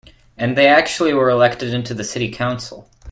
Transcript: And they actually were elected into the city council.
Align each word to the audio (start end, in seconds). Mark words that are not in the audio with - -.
And 0.35 0.57
they 0.57 0.65
actually 0.65 1.13
were 1.13 1.29
elected 1.29 1.75
into 1.75 1.93
the 1.93 2.03
city 2.03 2.31
council. 2.31 2.89